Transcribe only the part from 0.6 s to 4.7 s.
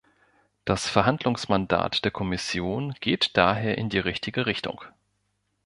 Das Verhandlungsmandat der Kommission geht daher in die richtige